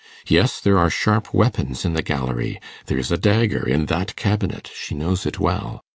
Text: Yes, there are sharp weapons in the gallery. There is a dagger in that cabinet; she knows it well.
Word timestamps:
Yes, 0.27 0.59
there 0.59 0.79
are 0.79 0.89
sharp 0.89 1.31
weapons 1.31 1.85
in 1.85 1.93
the 1.93 2.01
gallery. 2.01 2.59
There 2.87 2.97
is 2.97 3.11
a 3.11 3.19
dagger 3.19 3.69
in 3.69 3.85
that 3.85 4.15
cabinet; 4.15 4.71
she 4.73 4.95
knows 4.95 5.27
it 5.27 5.39
well. 5.39 5.83